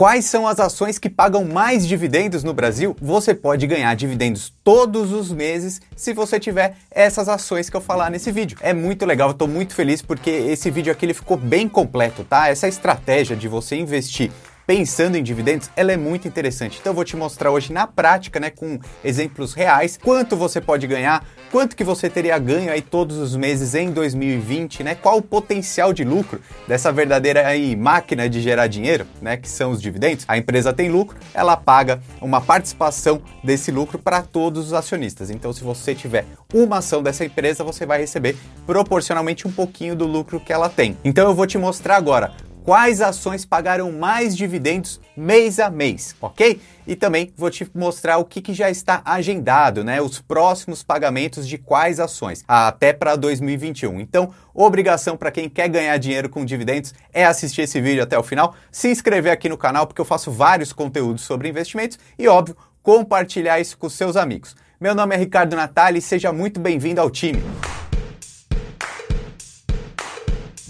Quais 0.00 0.24
são 0.24 0.48
as 0.48 0.58
ações 0.58 0.98
que 0.98 1.10
pagam 1.10 1.44
mais 1.44 1.86
dividendos 1.86 2.42
no 2.42 2.54
Brasil? 2.54 2.96
Você 3.02 3.34
pode 3.34 3.66
ganhar 3.66 3.94
dividendos 3.94 4.50
todos 4.64 5.12
os 5.12 5.30
meses 5.30 5.78
se 5.94 6.14
você 6.14 6.40
tiver 6.40 6.74
essas 6.90 7.28
ações 7.28 7.68
que 7.68 7.76
eu 7.76 7.82
falar 7.82 8.10
nesse 8.10 8.32
vídeo. 8.32 8.56
É 8.62 8.72
muito 8.72 9.04
legal, 9.04 9.28
eu 9.28 9.32
estou 9.32 9.46
muito 9.46 9.74
feliz 9.74 10.00
porque 10.00 10.30
esse 10.30 10.70
vídeo 10.70 10.90
aqui 10.90 11.04
ele 11.04 11.12
ficou 11.12 11.36
bem 11.36 11.68
completo, 11.68 12.24
tá? 12.24 12.48
Essa 12.48 12.66
estratégia 12.66 13.36
de 13.36 13.46
você 13.46 13.76
investir 13.76 14.32
pensando 14.70 15.16
em 15.16 15.22
dividendos, 15.24 15.68
ela 15.74 15.90
é 15.90 15.96
muito 15.96 16.28
interessante. 16.28 16.78
Então 16.80 16.92
eu 16.92 16.94
vou 16.94 17.04
te 17.04 17.16
mostrar 17.16 17.50
hoje 17.50 17.72
na 17.72 17.88
prática, 17.88 18.38
né, 18.38 18.50
com 18.50 18.78
exemplos 19.02 19.52
reais, 19.52 19.98
quanto 20.00 20.36
você 20.36 20.60
pode 20.60 20.86
ganhar, 20.86 21.26
quanto 21.50 21.74
que 21.74 21.82
você 21.82 22.08
teria 22.08 22.38
ganho 22.38 22.70
aí 22.70 22.80
todos 22.80 23.16
os 23.16 23.34
meses 23.34 23.74
em 23.74 23.90
2020, 23.90 24.84
né? 24.84 24.94
Qual 24.94 25.16
o 25.18 25.22
potencial 25.22 25.92
de 25.92 26.04
lucro 26.04 26.40
dessa 26.68 26.92
verdadeira 26.92 27.48
aí 27.48 27.74
máquina 27.74 28.28
de 28.28 28.40
gerar 28.40 28.68
dinheiro, 28.68 29.08
né, 29.20 29.36
que 29.36 29.48
são 29.48 29.72
os 29.72 29.82
dividendos. 29.82 30.24
A 30.28 30.38
empresa 30.38 30.72
tem 30.72 30.88
lucro, 30.88 31.18
ela 31.34 31.56
paga 31.56 32.00
uma 32.20 32.40
participação 32.40 33.20
desse 33.42 33.72
lucro 33.72 33.98
para 33.98 34.22
todos 34.22 34.66
os 34.66 34.72
acionistas. 34.72 35.30
Então 35.30 35.52
se 35.52 35.64
você 35.64 35.96
tiver 35.96 36.26
uma 36.54 36.78
ação 36.78 37.02
dessa 37.02 37.24
empresa, 37.24 37.64
você 37.64 37.84
vai 37.84 37.98
receber 37.98 38.36
proporcionalmente 38.64 39.48
um 39.48 39.50
pouquinho 39.50 39.96
do 39.96 40.06
lucro 40.06 40.38
que 40.38 40.52
ela 40.52 40.68
tem. 40.68 40.96
Então 41.04 41.28
eu 41.28 41.34
vou 41.34 41.44
te 41.48 41.58
mostrar 41.58 41.96
agora 41.96 42.32
quais 42.70 43.00
ações 43.00 43.44
pagaram 43.44 43.90
mais 43.90 44.36
dividendos 44.36 45.00
mês 45.16 45.58
a 45.58 45.68
mês, 45.68 46.14
ok? 46.20 46.60
E 46.86 46.94
também 46.94 47.32
vou 47.36 47.50
te 47.50 47.68
mostrar 47.74 48.18
o 48.18 48.24
que, 48.24 48.40
que 48.40 48.54
já 48.54 48.70
está 48.70 49.02
agendado, 49.04 49.82
né? 49.82 50.00
Os 50.00 50.20
próximos 50.20 50.80
pagamentos 50.80 51.48
de 51.48 51.58
quais 51.58 51.98
ações, 51.98 52.44
até 52.46 52.92
para 52.92 53.16
2021. 53.16 53.98
Então, 53.98 54.32
obrigação 54.54 55.16
para 55.16 55.32
quem 55.32 55.48
quer 55.48 55.66
ganhar 55.66 55.96
dinheiro 55.96 56.28
com 56.28 56.44
dividendos 56.44 56.94
é 57.12 57.24
assistir 57.24 57.62
esse 57.62 57.80
vídeo 57.80 58.04
até 58.04 58.16
o 58.16 58.22
final, 58.22 58.54
se 58.70 58.88
inscrever 58.88 59.32
aqui 59.32 59.48
no 59.48 59.58
canal, 59.58 59.84
porque 59.84 60.00
eu 60.00 60.04
faço 60.04 60.30
vários 60.30 60.72
conteúdos 60.72 61.24
sobre 61.24 61.48
investimentos 61.48 61.98
e, 62.16 62.28
óbvio, 62.28 62.56
compartilhar 62.84 63.58
isso 63.58 63.76
com 63.76 63.88
seus 63.88 64.16
amigos. 64.16 64.54
Meu 64.80 64.94
nome 64.94 65.16
é 65.16 65.18
Ricardo 65.18 65.56
Natali 65.56 66.00
seja 66.00 66.32
muito 66.32 66.60
bem-vindo 66.60 67.00
ao 67.00 67.10
time. 67.10 67.42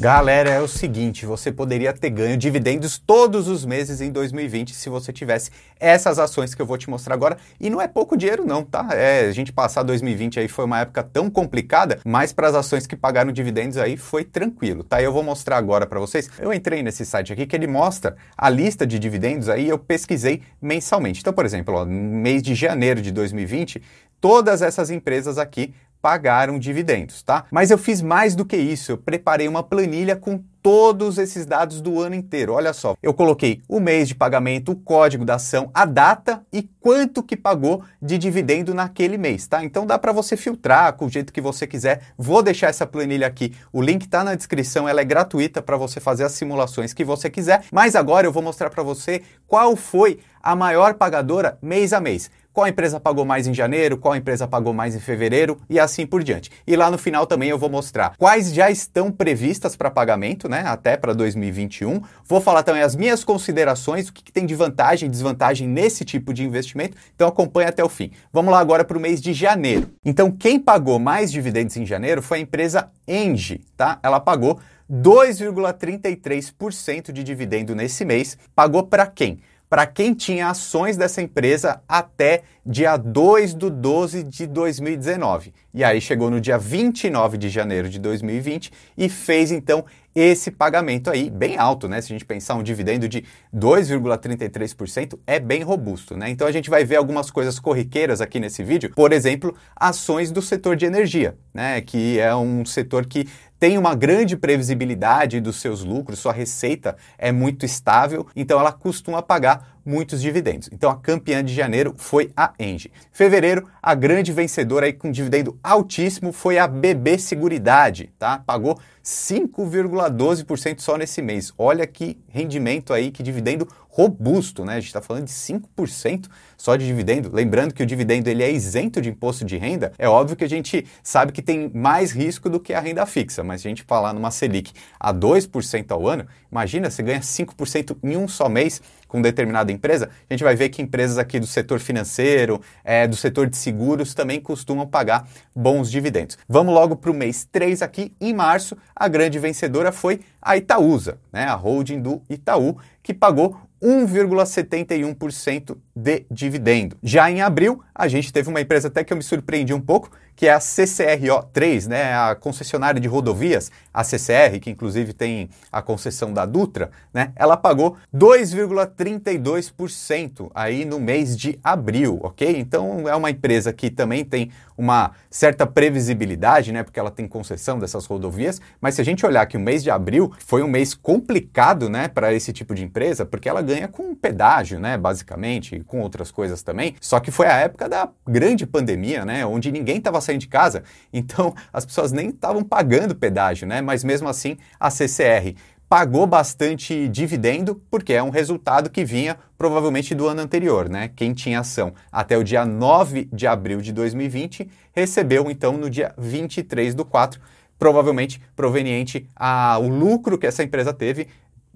Galera, 0.00 0.48
é 0.48 0.58
o 0.62 0.66
seguinte, 0.66 1.26
você 1.26 1.52
poderia 1.52 1.92
ter 1.92 2.08
ganho 2.08 2.34
dividendos 2.34 2.96
todos 2.96 3.48
os 3.48 3.66
meses 3.66 4.00
em 4.00 4.10
2020 4.10 4.74
se 4.74 4.88
você 4.88 5.12
tivesse 5.12 5.50
essas 5.78 6.18
ações 6.18 6.54
que 6.54 6.62
eu 6.62 6.64
vou 6.64 6.78
te 6.78 6.88
mostrar 6.88 7.12
agora. 7.12 7.36
E 7.60 7.68
não 7.68 7.82
é 7.82 7.86
pouco 7.86 8.16
dinheiro 8.16 8.42
não, 8.42 8.64
tá? 8.64 8.88
É, 8.92 9.28
a 9.28 9.32
gente 9.32 9.52
passar 9.52 9.82
2020 9.82 10.40
aí 10.40 10.48
foi 10.48 10.64
uma 10.64 10.80
época 10.80 11.02
tão 11.02 11.28
complicada, 11.28 11.98
mas 12.02 12.32
para 12.32 12.48
as 12.48 12.54
ações 12.54 12.86
que 12.86 12.96
pagaram 12.96 13.30
dividendos 13.30 13.76
aí 13.76 13.98
foi 13.98 14.24
tranquilo, 14.24 14.82
tá? 14.82 15.02
Eu 15.02 15.12
vou 15.12 15.22
mostrar 15.22 15.58
agora 15.58 15.86
para 15.86 16.00
vocês. 16.00 16.30
Eu 16.38 16.50
entrei 16.50 16.82
nesse 16.82 17.04
site 17.04 17.34
aqui 17.34 17.46
que 17.46 17.54
ele 17.54 17.66
mostra 17.66 18.16
a 18.38 18.48
lista 18.48 18.86
de 18.86 18.98
dividendos 18.98 19.50
aí, 19.50 19.68
eu 19.68 19.78
pesquisei 19.78 20.40
mensalmente. 20.62 21.20
Então, 21.20 21.34
por 21.34 21.44
exemplo, 21.44 21.74
ó, 21.74 21.84
no 21.84 21.92
mês 21.92 22.42
de 22.42 22.54
janeiro 22.54 23.02
de 23.02 23.12
2020, 23.12 23.82
todas 24.18 24.62
essas 24.62 24.90
empresas 24.90 25.36
aqui 25.36 25.74
pagaram 26.00 26.58
dividendos, 26.58 27.22
tá? 27.22 27.44
Mas 27.50 27.70
eu 27.70 27.78
fiz 27.78 28.00
mais 28.02 28.34
do 28.34 28.44
que 28.44 28.56
isso, 28.56 28.92
eu 28.92 28.98
preparei 28.98 29.48
uma 29.48 29.62
planilha 29.62 30.16
com 30.16 30.42
todos 30.62 31.18
esses 31.18 31.46
dados 31.46 31.80
do 31.80 32.00
ano 32.00 32.14
inteiro. 32.14 32.52
Olha 32.52 32.72
só, 32.72 32.94
eu 33.02 33.14
coloquei 33.14 33.62
o 33.68 33.80
mês 33.80 34.08
de 34.08 34.14
pagamento, 34.14 34.72
o 34.72 34.76
código 34.76 35.24
da 35.24 35.36
ação, 35.36 35.70
a 35.72 35.84
data 35.84 36.44
e 36.52 36.62
quanto 36.80 37.22
que 37.22 37.36
pagou 37.36 37.82
de 38.00 38.18
dividendo 38.18 38.74
naquele 38.74 39.16
mês, 39.16 39.46
tá? 39.46 39.64
Então 39.64 39.86
dá 39.86 39.98
para 39.98 40.12
você 40.12 40.36
filtrar 40.36 40.92
com 40.94 41.06
o 41.06 41.10
jeito 41.10 41.32
que 41.32 41.40
você 41.40 41.66
quiser. 41.66 42.02
Vou 42.16 42.42
deixar 42.42 42.68
essa 42.68 42.86
planilha 42.86 43.26
aqui. 43.26 43.54
O 43.72 43.80
link 43.80 44.02
está 44.02 44.22
na 44.22 44.34
descrição, 44.34 44.88
ela 44.88 45.00
é 45.00 45.04
gratuita 45.04 45.62
para 45.62 45.76
você 45.76 46.00
fazer 46.00 46.24
as 46.24 46.32
simulações 46.32 46.92
que 46.92 47.04
você 47.04 47.30
quiser. 47.30 47.64
Mas 47.72 47.96
agora 47.96 48.26
eu 48.26 48.32
vou 48.32 48.42
mostrar 48.42 48.70
para 48.70 48.82
você 48.82 49.22
qual 49.46 49.74
foi 49.76 50.20
a 50.42 50.56
maior 50.56 50.94
pagadora 50.94 51.58
mês 51.62 51.92
a 51.92 52.00
mês 52.00 52.30
qual 52.52 52.66
empresa 52.66 53.00
pagou 53.00 53.24
mais 53.24 53.46
em 53.46 53.54
janeiro, 53.54 53.96
qual 53.96 54.16
empresa 54.16 54.46
pagou 54.46 54.72
mais 54.72 54.94
em 54.94 55.00
fevereiro 55.00 55.58
e 55.68 55.78
assim 55.78 56.06
por 56.06 56.22
diante. 56.22 56.50
E 56.66 56.76
lá 56.76 56.90
no 56.90 56.98
final 56.98 57.26
também 57.26 57.48
eu 57.48 57.58
vou 57.58 57.70
mostrar 57.70 58.14
quais 58.16 58.52
já 58.52 58.70
estão 58.70 59.10
previstas 59.10 59.76
para 59.76 59.90
pagamento, 59.90 60.48
né, 60.48 60.62
até 60.66 60.96
para 60.96 61.12
2021. 61.12 62.00
Vou 62.24 62.40
falar 62.40 62.62
também 62.62 62.82
as 62.82 62.96
minhas 62.96 63.24
considerações, 63.24 64.08
o 64.08 64.12
que, 64.12 64.22
que 64.22 64.32
tem 64.32 64.46
de 64.46 64.54
vantagem 64.54 65.06
e 65.06 65.10
desvantagem 65.10 65.68
nesse 65.68 66.04
tipo 66.04 66.34
de 66.34 66.44
investimento. 66.44 66.96
Então 67.14 67.28
acompanhe 67.28 67.68
até 67.68 67.84
o 67.84 67.88
fim. 67.88 68.10
Vamos 68.32 68.52
lá 68.52 68.58
agora 68.58 68.84
para 68.84 68.98
o 68.98 69.00
mês 69.00 69.20
de 69.20 69.32
janeiro. 69.32 69.90
Então 70.04 70.30
quem 70.30 70.58
pagou 70.58 70.98
mais 70.98 71.32
dividendos 71.32 71.76
em 71.76 71.86
janeiro 71.86 72.22
foi 72.22 72.38
a 72.38 72.40
empresa 72.40 72.90
Engie, 73.06 73.64
tá? 73.76 73.98
Ela 74.02 74.20
pagou 74.20 74.58
2,33% 74.90 77.12
de 77.12 77.22
dividendo 77.22 77.74
nesse 77.74 78.02
mês. 78.04 78.36
Pagou 78.54 78.82
para 78.82 79.06
quem? 79.06 79.38
Para 79.70 79.86
quem 79.86 80.12
tinha 80.12 80.48
ações 80.48 80.96
dessa 80.96 81.22
empresa 81.22 81.80
até 81.88 82.42
dia 82.66 82.96
2 82.96 83.54
de 83.54 83.70
12 83.70 84.24
de 84.24 84.46
2019. 84.48 85.54
E 85.72 85.84
aí 85.84 86.00
chegou 86.00 86.28
no 86.28 86.40
dia 86.40 86.58
29 86.58 87.38
de 87.38 87.48
janeiro 87.48 87.88
de 87.88 88.00
2020 88.00 88.72
e 88.98 89.08
fez 89.08 89.52
então 89.52 89.84
esse 90.12 90.50
pagamento 90.50 91.08
aí 91.08 91.30
bem 91.30 91.56
alto, 91.56 91.88
né? 91.88 92.00
Se 92.00 92.12
a 92.12 92.14
gente 92.14 92.24
pensar 92.24 92.56
um 92.56 92.64
dividendo 92.64 93.08
de 93.08 93.22
2,33% 93.54 95.16
é 95.24 95.38
bem 95.38 95.62
robusto, 95.62 96.16
né? 96.16 96.28
Então 96.28 96.48
a 96.48 96.52
gente 96.52 96.68
vai 96.68 96.84
ver 96.84 96.96
algumas 96.96 97.30
coisas 97.30 97.60
corriqueiras 97.60 98.20
aqui 98.20 98.40
nesse 98.40 98.64
vídeo, 98.64 98.90
por 98.94 99.12
exemplo, 99.12 99.54
ações 99.76 100.32
do 100.32 100.42
setor 100.42 100.74
de 100.74 100.84
energia, 100.84 101.38
né? 101.54 101.80
Que 101.80 102.18
é 102.18 102.34
um 102.34 102.64
setor 102.64 103.06
que 103.06 103.28
tem 103.60 103.76
uma 103.76 103.94
grande 103.94 104.38
previsibilidade 104.38 105.38
dos 105.38 105.60
seus 105.60 105.84
lucros, 105.84 106.18
sua 106.18 106.32
receita 106.32 106.96
é 107.18 107.30
muito 107.30 107.66
estável, 107.66 108.26
então 108.34 108.58
ela 108.58 108.72
costuma 108.72 109.20
pagar 109.20 109.76
muitos 109.84 110.22
dividendos. 110.22 110.70
Então 110.72 110.90
a 110.90 110.96
campeã 110.96 111.44
de 111.44 111.52
janeiro 111.52 111.94
foi 111.98 112.30
a 112.34 112.54
Engie. 112.58 112.90
Fevereiro, 113.12 113.68
a 113.82 113.94
grande 113.94 114.32
vencedora 114.32 114.86
aí 114.86 114.94
com 114.94 115.10
dividendo 115.10 115.58
altíssimo 115.62 116.32
foi 116.32 116.58
a 116.58 116.66
BB 116.66 117.18
Seguridade, 117.18 118.10
tá? 118.18 118.38
Pagou 118.38 118.78
5,12% 119.04 120.80
só 120.80 120.96
nesse 120.96 121.20
mês. 121.20 121.52
Olha 121.58 121.86
que 121.86 122.18
rendimento 122.28 122.94
aí, 122.94 123.10
que 123.10 123.22
dividendo 123.22 123.68
robusto, 124.00 124.64
né? 124.64 124.74
A 124.74 124.80
gente 124.80 124.86
está 124.86 125.02
falando 125.02 125.26
de 125.26 125.32
5% 125.32 126.26
só 126.56 126.76
de 126.76 126.86
dividendo. 126.86 127.30
Lembrando 127.32 127.74
que 127.74 127.82
o 127.82 127.86
dividendo 127.86 128.28
ele 128.28 128.42
é 128.42 128.50
isento 128.50 129.00
de 129.00 129.10
imposto 129.10 129.44
de 129.44 129.56
renda. 129.56 129.92
É 129.98 130.08
óbvio 130.08 130.36
que 130.36 130.44
a 130.44 130.48
gente 130.48 130.86
sabe 131.02 131.32
que 131.32 131.42
tem 131.42 131.70
mais 131.74 132.10
risco 132.10 132.48
do 132.48 132.58
que 132.58 132.72
a 132.72 132.80
renda 132.80 133.04
fixa, 133.04 133.42
mas 133.42 133.60
a 133.60 133.68
gente 133.68 133.82
falar 133.82 134.12
numa 134.12 134.30
Selic 134.30 134.72
a 134.98 135.12
2% 135.12 135.90
ao 135.90 136.08
ano, 136.08 136.26
imagina, 136.50 136.90
você 136.90 137.02
ganha 137.02 137.20
5% 137.20 137.96
em 138.02 138.16
um 138.16 138.26
só 138.26 138.48
mês 138.48 138.80
com 139.10 139.20
determinada 139.20 139.72
empresa, 139.72 140.08
a 140.28 140.32
gente 140.32 140.44
vai 140.44 140.54
ver 140.54 140.68
que 140.68 140.80
empresas 140.80 141.18
aqui 141.18 141.40
do 141.40 141.46
setor 141.46 141.80
financeiro, 141.80 142.60
é, 142.84 143.08
do 143.08 143.16
setor 143.16 143.48
de 143.48 143.56
seguros 143.56 144.14
também 144.14 144.40
costumam 144.40 144.86
pagar 144.86 145.28
bons 145.54 145.90
dividendos. 145.90 146.38
Vamos 146.48 146.72
logo 146.72 146.94
para 146.94 147.10
o 147.10 147.14
mês 147.14 147.46
3 147.50 147.82
aqui. 147.82 148.14
Em 148.20 148.32
março, 148.32 148.76
a 148.94 149.08
grande 149.08 149.38
vencedora 149.38 149.90
foi 149.90 150.20
a 150.40 150.56
Itaúsa, 150.56 151.18
né, 151.32 151.44
a 151.44 151.54
holding 151.54 152.00
do 152.00 152.22
Itaú, 152.30 152.78
que 153.02 153.12
pagou 153.12 153.60
1,71% 153.82 155.76
de 156.00 156.24
dividendo. 156.30 156.96
Já 157.02 157.30
em 157.30 157.42
abril, 157.42 157.82
a 157.94 158.08
gente 158.08 158.32
teve 158.32 158.48
uma 158.48 158.60
empresa 158.60 158.88
até 158.88 159.04
que 159.04 159.12
eu 159.12 159.16
me 159.16 159.22
surpreendi 159.22 159.74
um 159.74 159.80
pouco, 159.80 160.10
que 160.40 160.46
é 160.46 160.54
a 160.54 160.58
CCRO3, 160.58 161.86
né, 161.86 162.14
a 162.14 162.34
concessionária 162.34 162.98
de 162.98 163.06
rodovias, 163.06 163.70
a 163.92 164.02
CCR, 164.02 164.58
que 164.58 164.70
inclusive 164.70 165.12
tem 165.12 165.50
a 165.70 165.82
concessão 165.82 166.32
da 166.32 166.46
Dutra, 166.46 166.90
né, 167.12 167.30
ela 167.36 167.58
pagou 167.58 167.98
2,32% 168.14 170.50
aí 170.54 170.86
no 170.86 170.98
mês 170.98 171.36
de 171.36 171.60
abril, 171.62 172.18
ok? 172.22 172.58
Então 172.58 173.06
é 173.06 173.14
uma 173.14 173.30
empresa 173.30 173.70
que 173.70 173.90
também 173.90 174.24
tem 174.24 174.50
uma 174.78 175.10
certa 175.30 175.66
previsibilidade, 175.66 176.72
né, 176.72 176.82
porque 176.82 176.98
ela 176.98 177.10
tem 177.10 177.28
concessão 177.28 177.78
dessas 177.78 178.06
rodovias, 178.06 178.62
mas 178.80 178.94
se 178.94 179.02
a 179.02 179.04
gente 179.04 179.26
olhar 179.26 179.44
que 179.44 179.58
o 179.58 179.60
mês 179.60 179.82
de 179.82 179.90
abril 179.90 180.32
foi 180.46 180.62
um 180.62 180.68
mês 180.68 180.94
complicado, 180.94 181.90
né, 181.90 182.08
para 182.08 182.32
esse 182.32 182.50
tipo 182.50 182.74
de 182.74 182.82
empresa, 182.82 183.26
porque 183.26 183.46
ela 183.46 183.60
ganha 183.60 183.88
com 183.88 184.14
pedágio, 184.14 184.80
né, 184.80 184.96
basicamente, 184.96 185.84
com 185.90 186.00
outras 186.00 186.30
coisas 186.30 186.62
também, 186.62 186.94
só 187.00 187.18
que 187.18 187.32
foi 187.32 187.48
a 187.48 187.56
época 187.58 187.88
da 187.88 188.08
grande 188.26 188.64
pandemia, 188.64 189.24
né, 189.24 189.44
onde 189.44 189.72
ninguém 189.72 189.96
estava 189.98 190.20
sair 190.20 190.38
de 190.38 190.46
casa, 190.46 190.84
então 191.12 191.52
as 191.72 191.84
pessoas 191.84 192.12
nem 192.12 192.28
estavam 192.28 192.62
pagando 192.62 193.14
pedágio, 193.14 193.66
né? 193.66 193.80
Mas 193.82 194.04
mesmo 194.04 194.28
assim 194.28 194.56
a 194.78 194.88
CCR 194.88 195.56
pagou 195.88 196.24
bastante 196.24 197.08
dividendo, 197.08 197.82
porque 197.90 198.12
é 198.12 198.22
um 198.22 198.30
resultado 198.30 198.88
que 198.88 199.04
vinha 199.04 199.36
provavelmente 199.58 200.14
do 200.14 200.28
ano 200.28 200.40
anterior, 200.40 200.88
né? 200.88 201.10
Quem 201.16 201.34
tinha 201.34 201.58
ação 201.58 201.92
até 202.12 202.38
o 202.38 202.44
dia 202.44 202.64
9 202.64 203.28
de 203.32 203.44
abril 203.48 203.80
de 203.80 203.92
2020 203.92 204.70
recebeu 204.92 205.50
então 205.50 205.76
no 205.76 205.90
dia 205.90 206.14
23 206.16 206.94
do 206.94 207.04
4 207.04 207.40
provavelmente 207.76 208.40
proveniente 208.54 209.28
ao 209.34 209.88
lucro 209.88 210.38
que 210.38 210.46
essa 210.46 210.62
empresa 210.62 210.92
teve 210.92 211.26